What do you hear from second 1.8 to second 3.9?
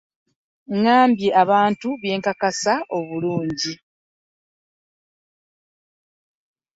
mbyekakasa bulungi.